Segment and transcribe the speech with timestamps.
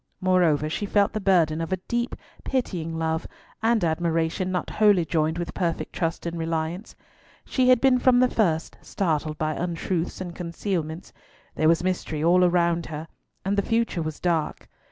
[0.19, 3.27] Moreover, she felt the burden of a deep, pitying love
[3.61, 6.95] and admiration not wholly joined with perfect trust and reliance.
[7.45, 11.13] She had been from the first startled by untruths and concealments.
[11.53, 13.09] There was mystery all round her,
[13.45, 14.67] and the future was dark.